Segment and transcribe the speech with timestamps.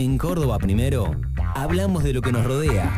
[0.00, 1.16] En Córdoba Primero,
[1.56, 2.88] hablamos de lo que nos rodea.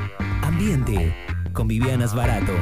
[0.42, 1.16] Ambiente,
[1.54, 2.52] con Vivianas Barato.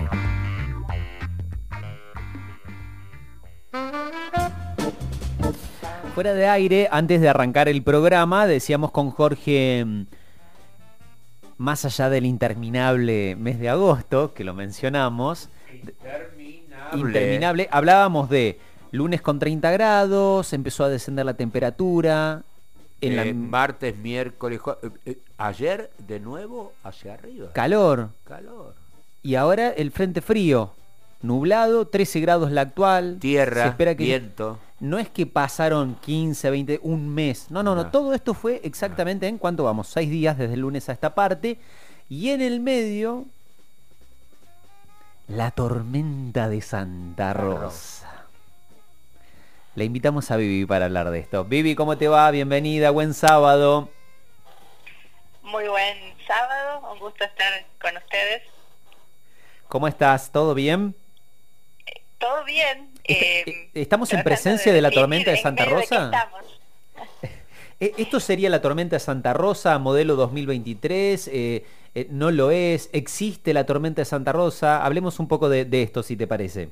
[6.15, 10.07] Fuera de aire, antes de arrancar el programa, decíamos con Jorge, mm,
[11.57, 15.49] más allá del interminable mes de agosto, que lo mencionamos,
[16.95, 18.61] interminable, hablábamos de
[18.93, 22.45] lunes con 30 grados, empezó a descender la temperatura,
[23.01, 27.53] en la Eh, martes, miércoles, eh, eh, ayer de nuevo hacia arriba.
[27.53, 28.75] calor, Calor.
[29.23, 30.73] y ahora el frente frío,
[31.23, 34.59] nublado, 13 grados la actual, se Tierra, espera que viento.
[34.81, 37.51] no es que pasaron 15, 20, un mes.
[37.51, 37.85] No, no, no.
[37.85, 37.91] No.
[37.91, 41.59] Todo esto fue exactamente en cuánto vamos, seis días desde el lunes a esta parte.
[42.09, 43.27] Y en el medio,
[45.29, 48.18] la tormenta de Santa Rosa.
[49.79, 51.45] Le invitamos a Vivi para hablar de esto.
[51.45, 52.29] Vivi, ¿cómo te va?
[52.33, 53.89] Bienvenida, buen sábado.
[55.45, 58.43] Muy buen sábado, un gusto estar con ustedes.
[59.69, 60.33] ¿Cómo estás?
[60.33, 60.97] ¿Todo bien?
[62.19, 62.91] ¿Todo bien?
[63.05, 66.07] Est- Eh, eh, ¿estamos en presencia de la tormenta de Santa Rosa?
[66.07, 66.45] estamos.
[67.81, 71.29] Eh, ¿Esto sería la tormenta de Santa Rosa, modelo 2023?
[71.29, 71.65] Eh,
[71.95, 72.91] eh, ¿No lo es?
[72.93, 74.85] ¿Existe la tormenta de Santa Rosa?
[74.85, 76.71] Hablemos un poco de, de esto, si te parece.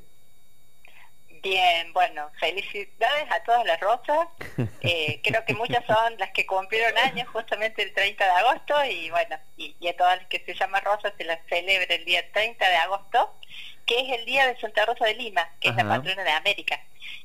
[1.48, 4.28] Bien, bueno, felicidades a todas las rosas.
[4.88, 9.10] Eh, creo que muchas son las que cumplieron años justamente el 30 de agosto y
[9.10, 12.22] bueno, y, y a todas las que se llaman rosas se las celebra el día
[12.32, 13.34] 30 de agosto,
[13.84, 16.80] que es el día de Santa Rosa de Lima, que es la patrona de América.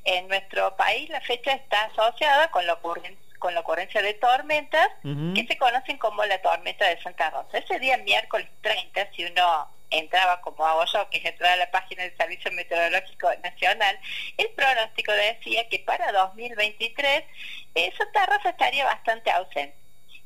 [0.06, 4.88] En nuestro país la fecha está asociada con la, ocurren- con la ocurrencia de tormentas
[5.36, 7.60] que se conocen como la tormenta de Santa Rosa.
[7.60, 11.72] Ese día miércoles 30, si uno entraba como hago yo, que es entrar a la
[11.72, 14.00] página del Servicio Meteorológico Nacional,
[14.38, 17.24] el pronóstico decía que para 2023
[17.76, 19.76] eh, Santa Rosa estaría bastante ausente.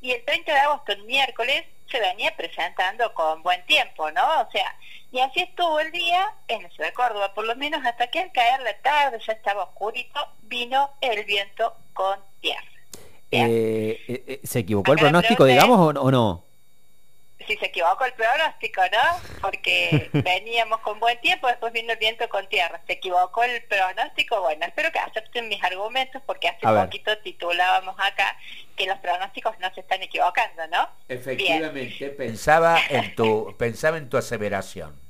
[0.00, 4.40] Y el 30 de agosto, el miércoles, se venía presentando con buen tiempo, ¿no?
[4.40, 4.74] O sea,
[5.12, 8.20] y así estuvo el día en la ciudad de Córdoba, por lo menos hasta que
[8.20, 12.62] al caer la tarde ya estaba oscurito, vino el viento con tierra.
[13.30, 16.45] Eh, eh, eh, ¿Se equivocó el Acá pronóstico, digamos, o no?
[17.46, 19.40] Si se equivocó el pronóstico, ¿no?
[19.40, 22.80] Porque veníamos con buen tiempo, después vino el viento con tierra.
[22.86, 24.40] ¿Se equivocó el pronóstico?
[24.40, 28.36] Bueno, espero que acepten mis argumentos porque hace poquito titulábamos acá
[28.76, 30.88] que los pronósticos no se están equivocando, ¿no?
[31.08, 35.05] Efectivamente, pensaba en tu, pensaba en tu aseveración.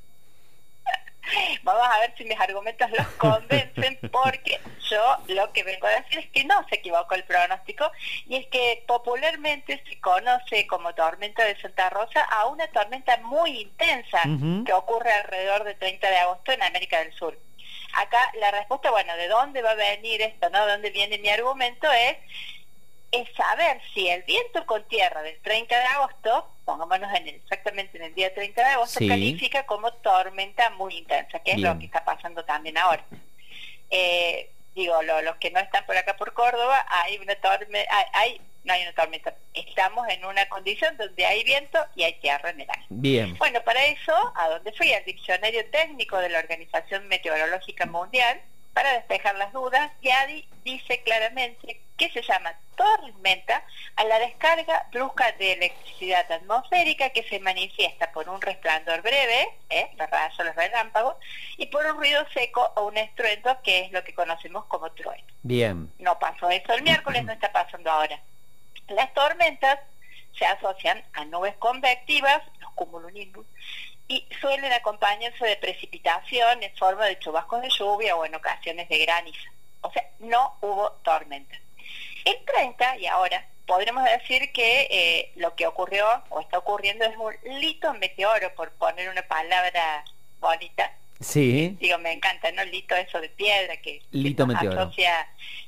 [1.63, 4.61] Vamos a ver si mis argumentos los convencen porque
[4.91, 7.91] yo lo que vengo a decir es que no se equivocó el pronóstico
[8.27, 13.61] y es que popularmente se conoce como tormenta de Santa Rosa a una tormenta muy
[13.61, 14.23] intensa
[14.65, 17.39] que ocurre alrededor del 30 de agosto en América del Sur.
[17.95, 20.51] Acá la respuesta, bueno, ¿de dónde va a venir esto?
[20.51, 20.65] ¿No?
[20.67, 21.91] ¿De dónde viene mi argumento?
[21.91, 22.17] Es
[23.13, 27.97] es saber si el viento con tierra del 30 de agosto, pongámonos en el- exactamente
[27.99, 29.09] en el día 30 de agosto, Sí.
[29.09, 31.73] califica como tormenta muy intensa, que es Bien.
[31.73, 33.05] lo que está pasando también ahora.
[33.91, 38.05] Eh, digo, lo- los que no están por acá por Córdoba, hay una tormenta, hay,
[38.13, 42.51] hay- no hay una tormenta, estamos en una condición donde hay viento y hay tierra
[42.51, 42.85] en el aire.
[42.89, 43.39] Bien.
[43.39, 44.93] Bueno, para eso, ¿a dónde fui?
[44.93, 48.41] Al diccionario técnico de la Organización Meteorológica Mundial,
[48.75, 53.65] para despejar las dudas, y ADI dice claramente que se llama tormenta
[53.97, 59.91] a la descarga brusca de electricidad atmosférica que se manifiesta por un resplandor breve, ¿eh?
[59.99, 61.17] los rayos, los relámpagos,
[61.57, 65.25] y por un ruido seco o un estruendo que es lo que conocemos como trueno.
[65.43, 65.91] Bien.
[65.99, 68.21] No pasó eso el miércoles, no está pasando ahora.
[68.89, 69.79] Las tormentas
[70.39, 73.47] se asocian a nubes convectivas, los cumulonimbus,
[74.09, 78.99] y suelen acompañarse de precipitación en forma de chubascos de lluvia o en ocasiones de
[78.99, 79.51] granizo.
[79.81, 81.57] O sea, no hubo tormenta.
[82.27, 87.17] El 30, y ahora, podremos decir que eh, lo que ocurrió o está ocurriendo es
[87.17, 90.05] un lito meteoro, por poner una palabra
[90.41, 91.77] bonita, Sí.
[91.81, 92.63] digo, me encanta, ¿no?
[92.65, 94.83] Lito eso de piedra que, Lito meteoro.
[94.83, 95.27] asocia,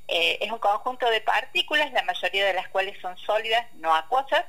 [0.09, 4.45] eh, es un conjunto de partículas, la mayoría de las cuales son sólidas, no acuosas,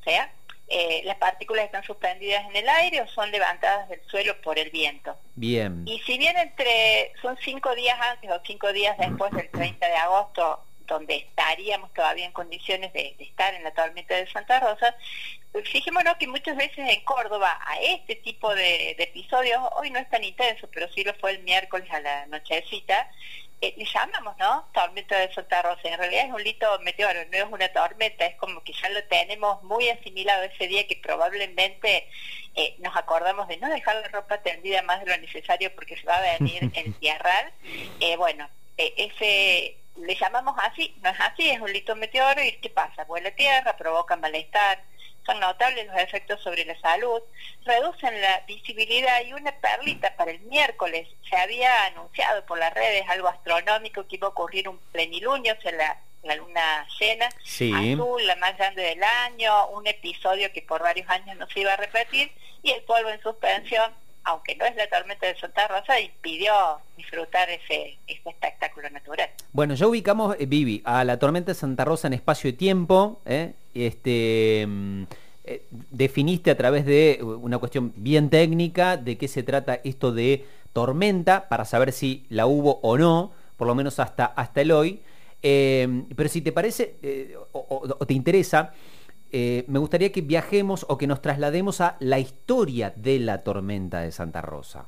[0.00, 0.30] o sea,
[0.68, 4.70] eh, las partículas están suspendidas en el aire o son levantadas del suelo por el
[4.70, 5.16] viento.
[5.36, 5.84] Bien.
[5.86, 9.94] Y si bien entre son cinco días antes o cinco días después del 30 de
[9.96, 14.94] agosto, donde estaríamos todavía en condiciones de, de estar en la tormenta de Santa Rosa,
[15.64, 20.08] fijémonos que muchas veces en Córdoba a este tipo de, de episodios, hoy no es
[20.10, 23.10] tan intenso, pero sí lo fue el miércoles a la nochecita,
[23.62, 24.68] eh, le llamamos, ¿no?
[24.74, 25.80] Tormenta de Santa Rosa.
[25.84, 29.02] En realidad es un lito meteoro, no es una tormenta, es como que ya lo
[29.04, 32.06] tenemos muy asimilado ese día que probablemente
[32.54, 36.04] eh, nos acordamos de no dejar la ropa tendida más de lo necesario porque se
[36.04, 37.52] va a venir el tierral.
[38.00, 42.52] Eh, bueno, eh, ese le llamamos así, no es así, es un litro meteoro y
[42.58, 43.04] ¿qué pasa?
[43.04, 44.82] Vuela tierra, provoca malestar,
[45.24, 47.20] son notables los efectos sobre la salud,
[47.64, 51.08] reducen la visibilidad y una perlita para el miércoles.
[51.28, 55.60] Se había anunciado por las redes algo astronómico que iba a ocurrir un plenilunio, o
[55.60, 57.72] sea, la, la luna llena, Sí.
[57.74, 61.72] azul, la más grande del año, un episodio que por varios años no se iba
[61.72, 62.30] a repetir
[62.62, 63.92] y el polvo en suspensión,
[64.26, 66.52] aunque no es la tormenta de Santa Rosa, impidió
[66.96, 69.30] disfrutar ese, espectáculo natural.
[69.52, 73.20] Bueno, ya ubicamos, eh, Vivi, a la tormenta de Santa Rosa en espacio y tiempo.
[73.24, 73.52] ¿eh?
[73.72, 75.02] Este, mm,
[75.44, 80.44] eh, definiste a través de una cuestión bien técnica de qué se trata esto de
[80.72, 85.00] tormenta, para saber si la hubo o no, por lo menos hasta, hasta el hoy.
[85.40, 86.96] Eh, pero si te parece
[87.52, 88.74] o te interesa,
[89.38, 94.00] eh, me gustaría que viajemos o que nos traslademos a la historia de la tormenta
[94.00, 94.86] de Santa Rosa.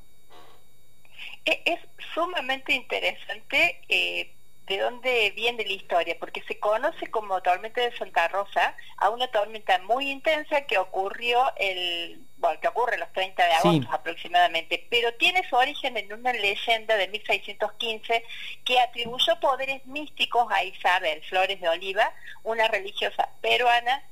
[1.44, 1.80] E- Es
[2.14, 4.30] sumamente interesante eh,
[4.66, 9.28] de dónde viene la historia, porque se conoce como tormenta de Santa Rosa a una
[9.28, 13.56] tormenta muy intensa que ocurrió el, bueno, que ocurre los 30 de Sí.
[13.68, 18.24] agosto aproximadamente, pero tiene su origen en una leyenda de 1615
[18.64, 22.12] que atribuyó poderes místicos a Isabel Flores de Oliva,
[22.44, 24.02] una religiosa peruana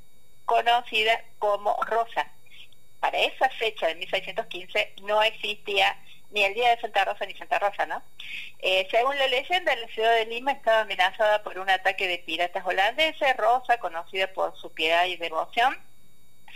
[0.46, 2.26] conocida como Rosa.
[3.00, 5.96] Para esa fecha de 1615 no existía
[6.30, 8.02] ni el Día de Santa Rosa ni Santa Rosa, ¿no?
[8.60, 12.64] Eh, según la leyenda, la ciudad de Lima estaba amenazada por un ataque de piratas
[12.66, 13.36] holandeses.
[13.36, 15.78] Rosa, conocida por su piedad y devoción,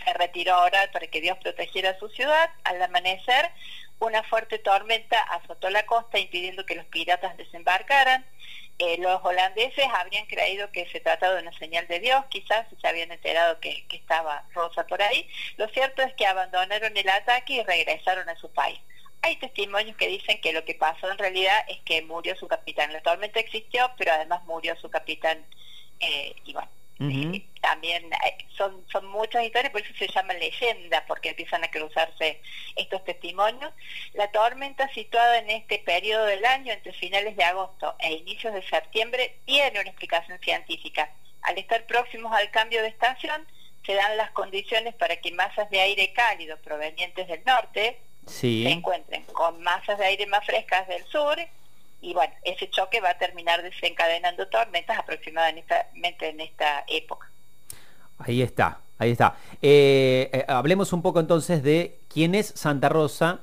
[0.03, 2.49] se retiró a orar para que Dios protegiera su ciudad.
[2.63, 3.51] Al amanecer,
[3.99, 8.25] una fuerte tormenta azotó la costa impidiendo que los piratas desembarcaran.
[8.83, 12.87] Eh, los holandeses habrían creído que se trataba de una señal de Dios, quizás se
[12.87, 15.29] habían enterado que, estaba Rosa por ahí.
[15.57, 18.79] Lo cierto es que abandonaron el ataque y regresaron a su país.
[19.21, 22.91] Hay testimonios que dicen que lo que pasó en realidad es que murió su capitán.
[22.91, 25.45] La tormenta existió, pero además murió su capitán.
[25.99, 26.71] Eh, y bueno,
[27.09, 31.71] Eh, también eh, son, son muchas historias, por eso se llama leyenda, porque empiezan a
[31.71, 32.41] cruzarse
[32.75, 33.71] estos testimonios.
[34.13, 38.61] La tormenta situada en este periodo del año, entre finales de agosto e inicios de
[38.67, 41.09] septiembre, tiene una explicación científica.
[41.41, 43.47] Al estar próximos al cambio de estación,
[43.85, 48.63] se dan las condiciones para que masas de aire cálido provenientes del norte Sí.
[48.63, 51.35] se encuentren con masas de aire más frescas del sur
[52.01, 55.75] y bueno, ese choque va a terminar desencadenando tormentas aproximadamente
[56.21, 57.27] en esta época.
[58.17, 59.35] Ahí está, ahí está.
[59.61, 63.39] Eh, eh, hablemos un poco entonces de quién es Santa Rosa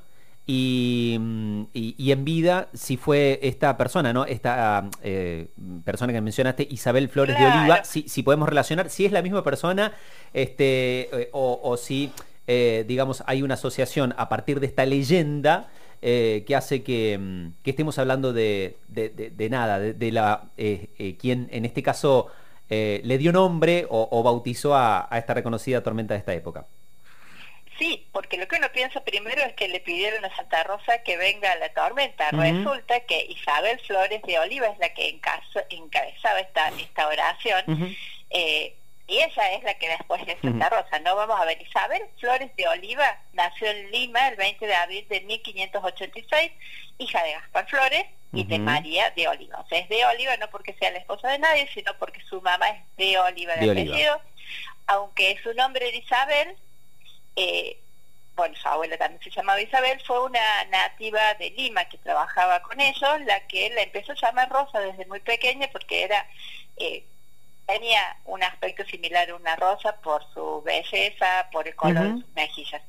[0.47, 4.25] y, mm, y- y en vida si fue esta persona, ¿no?
[4.25, 5.47] Esta eh,
[5.85, 7.45] persona que mencionaste, Isabel Flores de.
[7.45, 9.93] Oliva, si, si podemos relacionar, si es la misma persona
[10.33, 12.11] este, o, o si,
[12.47, 15.69] digamos, hay una asociación a partir de esta leyenda
[16.01, 20.43] eh, que hace que, mm, que estemos hablando de, de- de- de nada, de, la
[20.57, 22.27] eh, eh, quien en este caso
[22.69, 26.65] eh, le dio nombre o, o bautizó a, a esta reconocida tormenta de esta época.
[27.77, 31.15] Sí, porque lo que uno piensa primero es que le pidieron a Santa Rosa que
[31.15, 32.29] venga a la tormenta.
[32.31, 35.17] Resulta que Isabel Flores de Oliva es la que
[35.69, 37.95] encabezaba esta, esta oración.
[38.31, 38.75] Eh,
[39.09, 40.99] y ella es la que después es Santa Rosa.
[40.99, 41.59] No vamos a ver.
[41.61, 46.51] Isabel Flores de Oliva nació en Lima el 20 de abril de 1586,
[46.99, 48.59] hija de Gaspar Flores y de.
[48.59, 49.59] María de Oliva.
[49.59, 52.39] O sea, es de Oliva no porque sea la esposa de nadie, sino porque su
[52.41, 53.93] mamá es de Oliva de, De Oliva.
[53.95, 54.21] apellido.
[54.85, 56.55] Aunque su nombre era Isabel,
[57.35, 57.79] eh,
[58.35, 62.79] bueno, su abuela también se llamaba Isabel, fue una nativa de Lima que trabajaba con
[62.79, 66.25] ellos, la que la empezó a llamar Rosa desde muy pequeña porque era
[66.77, 67.03] eh,
[67.69, 72.35] tenía un aspecto similar a una rosa por su belleza, por el color de sus
[72.35, 72.81] mejillas.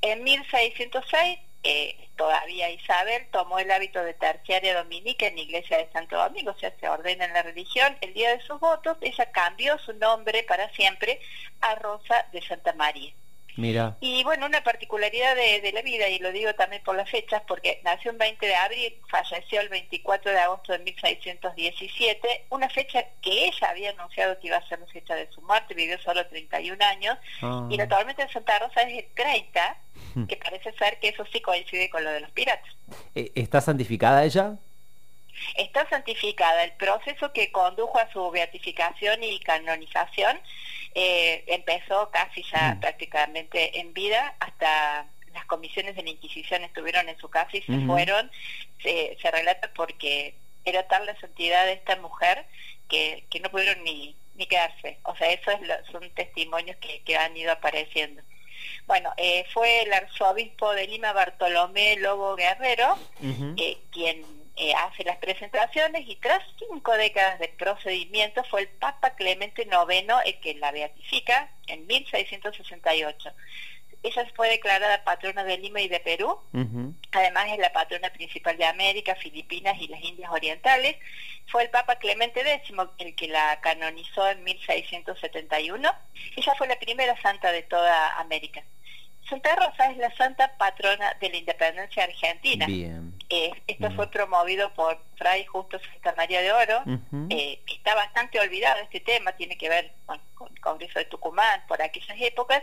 [0.00, 5.90] En 1606, eh, todavía Isabel tomó el hábito de terciaria dominica en la iglesia de
[5.92, 7.96] Santo Domingo, o sea, se ordena en la religión.
[8.00, 11.20] El día de sus votos, ella cambió su nombre para siempre
[11.60, 13.12] a Rosa de Santa María.
[13.58, 13.96] Mira.
[14.00, 17.42] Y bueno, una particularidad de, de la vida, y lo digo también por las fechas,
[17.48, 23.04] porque nació el 20 de abril, falleció el 24 de agosto de 1617, una fecha
[23.20, 26.24] que ella había anunciado que iba a ser la fecha de su muerte, vivió solo
[26.28, 27.66] 31 años, Ah.
[27.68, 29.76] y la tormenta de Santa Rosa es el 30,
[30.28, 32.72] que parece ser que eso sí coincide con lo de los piratas.
[33.16, 34.54] Eh, ¿Está santificada ella?
[35.56, 36.64] Está santificada.
[36.64, 40.40] El proceso que condujo a su beatificación y canonización
[40.94, 42.80] eh, empezó casi ya Mm.
[42.80, 47.78] prácticamente en vida, hasta las comisiones de la Inquisición estuvieron en su casa y se
[47.86, 48.30] fueron.
[48.82, 52.44] Se, se relata porque era tal la santidad de esta mujer
[52.88, 54.98] que, que no pudieron ni, ni quedarse.
[55.04, 55.54] O sea, esos
[55.92, 58.22] son testimonios que, que han ido apareciendo.
[58.86, 62.98] Bueno, eh, fue el arzobispo de Lima, Bartolomé Lobo Guerrero,
[63.56, 64.24] eh, quien
[64.58, 70.14] eh, hace las presentaciones y tras cinco décadas de procedimiento fue el Papa Clemente IX
[70.24, 73.30] el que la beatifica en 1668.
[74.02, 76.40] Ella fue declarada patrona de Lima y de Perú.
[77.12, 80.96] Además es la patrona principal de América, Filipinas y las Indias Orientales.
[81.46, 85.90] Fue el Papa Clemente X el que la canonizó en 1671.
[86.36, 88.62] Ella fue la primera santa de toda América.
[89.28, 92.66] Santa Rosa es la santa patrona de la independencia argentina.
[92.66, 93.12] Bien.
[93.28, 96.82] Eh, esto fue promovido por Fray Justo Santa María de Oro.
[97.28, 100.18] Eh, está bastante olvidado este tema, tiene que ver con
[100.50, 102.62] el Congreso de Tucumán por aquellas épocas.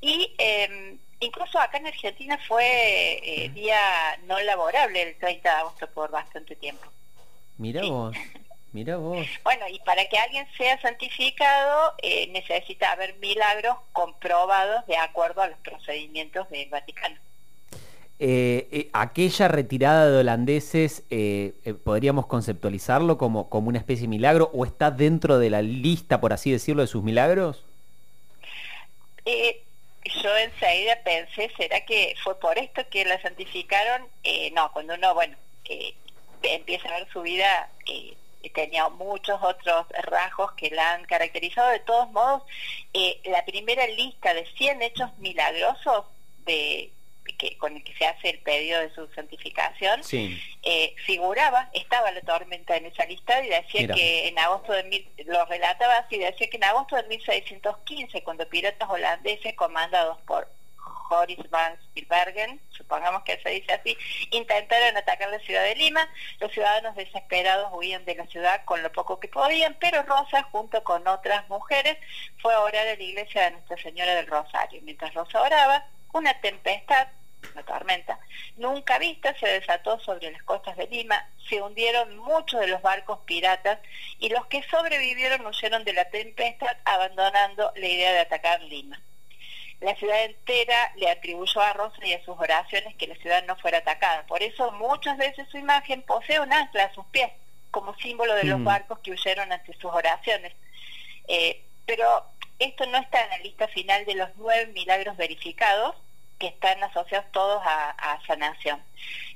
[0.00, 2.64] Y em, incluso acá en Argentina fue
[3.22, 3.78] eh, día
[4.26, 6.84] no laborable el 30 de agosto por bastante tiempo.
[7.58, 8.16] Mira vos,
[8.72, 9.26] mira vos.
[9.44, 15.48] Bueno, y para que alguien sea santificado eh, necesita haber milagros comprobados de acuerdo a
[15.48, 17.16] los procedimientos del Vaticano.
[18.24, 21.02] Eh, aquella retirada de holandeses,
[21.84, 26.32] ¿podríamos conceptualizarlo como, como una especie de milagro o está dentro de la lista, por
[26.32, 27.64] así decirlo, de sus milagros?
[29.24, 29.62] Eh,
[30.04, 34.06] yo enseguida pensé, ¿será que fue por esto que la santificaron?
[34.24, 35.36] Eh, no, cuando uno, bueno,
[35.68, 35.94] eh,
[36.42, 37.70] empieza a ver su vida,
[38.42, 41.70] eh, tenía muchos otros rasgos que la han caracterizado.
[41.70, 42.42] De todos modos,
[43.24, 46.04] la primera lista de 100 hechos milagrosos
[46.44, 46.92] de
[47.38, 50.00] que, con el que se hace el pedido de su santificación,
[50.62, 55.08] eh, figuraba, estaba la tormenta en esa lista y decía que en agosto de mil,
[55.26, 60.48] lo relataba así, decía que en agosto de 1615, cuando piratas holandeses comandados por
[61.12, 63.96] Joris van Spielbergen, supongamos que se dice así,
[64.30, 66.08] intentaron atacar la ciudad de Lima.
[66.40, 70.82] Los ciudadanos desesperados huían de la ciudad con lo poco que podían, pero Rosa, junto
[70.82, 71.98] con otras mujeres,
[72.40, 74.80] fue a orar a la iglesia de Nuestra Señora del Rosario.
[74.84, 77.08] Mientras Rosa oraba, una tempestad,
[77.52, 78.18] una tormenta,
[78.56, 83.18] nunca vista se desató sobre las costas de Lima, se hundieron muchos de los barcos
[83.26, 83.80] piratas
[84.18, 88.98] y los que sobrevivieron huyeron de la tempestad abandonando la idea de atacar Lima.
[89.82, 93.56] La ciudad entera le atribuyó a Rosa y a sus oraciones que la ciudad no
[93.56, 94.24] fuera atacada.
[94.26, 97.30] Por eso muchas veces su imagen posee un ancla a sus pies,
[97.72, 98.64] como símbolo de los mm.
[98.64, 100.52] barcos que huyeron ante sus oraciones.
[101.26, 102.24] Eh, pero
[102.60, 105.96] esto no está en la lista final de los nueve milagros verificados,
[106.38, 108.80] que están asociados todos a, sanación.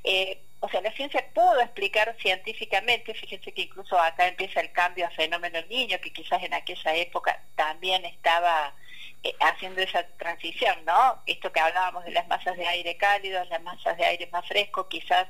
[0.05, 5.07] Eh, o sea, la ciencia pudo explicar científicamente, fíjense que incluso acá empieza el cambio
[5.07, 8.75] a fenómeno niño, que quizás en aquella época también estaba
[9.23, 11.23] eh, haciendo esa transición, ¿no?
[11.27, 14.89] Esto que hablábamos de las masas de aire cálidos, las masas de aire más fresco,
[14.89, 15.29] quizás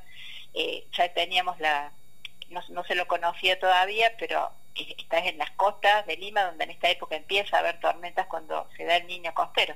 [0.54, 1.92] eh, ya teníamos la,
[2.50, 6.70] no, no se lo conocía todavía, pero estás en las costas de Lima, donde en
[6.70, 9.74] esta época empieza a haber tormentas cuando se da el niño costero.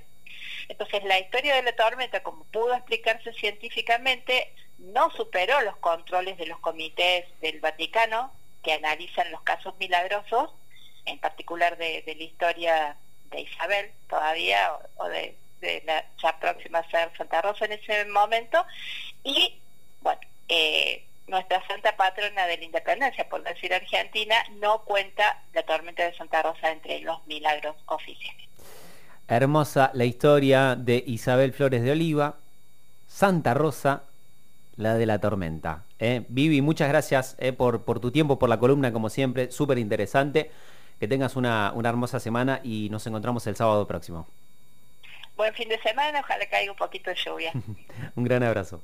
[0.69, 6.47] Entonces la historia de la tormenta, como pudo explicarse científicamente, no superó los controles de
[6.47, 10.51] los comités del Vaticano que analizan los casos milagrosos,
[11.07, 12.97] en particular de, la historia
[13.31, 15.37] de Isabel todavía, o, de,
[15.85, 18.65] la ya próxima a ser Santa Rosa en ese momento,
[19.25, 19.59] y
[20.01, 26.05] bueno, eh, nuestra santa patrona de la independencia, por decir Argentina, no cuenta la tormenta
[26.05, 28.49] de Santa Rosa entre los milagros oficiales.
[29.29, 32.35] Hermosa la historia de Isabel Flores de Oliva,
[33.07, 34.03] Santa Rosa,
[34.77, 35.85] la de la tormenta.
[36.01, 36.25] ¿eh?
[36.29, 40.51] Vivi, muchas gracias eh, por, por, tu tiempo, por la columna, como siempre, súper interesante.
[41.01, 44.29] Que tengas una, una hermosa semana y nos encontramos el sábado próximo.
[45.37, 47.53] Buen fin de semana, ojalá caiga un poquito de lluvia.
[48.15, 48.83] un gran abrazo.